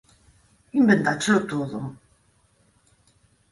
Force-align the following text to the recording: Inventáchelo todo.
Inventáchelo 0.81 1.45
todo. 1.51 1.79